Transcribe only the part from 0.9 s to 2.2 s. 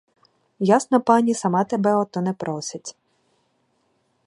пані сама тебе о